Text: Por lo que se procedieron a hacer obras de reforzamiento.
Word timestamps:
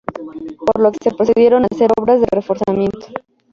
Por 0.65 0.79
lo 0.81 0.91
que 0.91 1.09
se 1.11 1.15
procedieron 1.15 1.61
a 1.63 1.67
hacer 1.71 1.91
obras 1.95 2.19
de 2.21 2.27
reforzamiento. 2.31 3.05